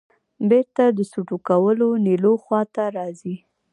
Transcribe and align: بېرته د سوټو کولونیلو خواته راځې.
بېرته 0.49 0.83
د 0.97 0.99
سوټو 1.11 1.37
کولونیلو 1.49 2.31
خواته 2.43 2.83
راځې. 2.97 3.35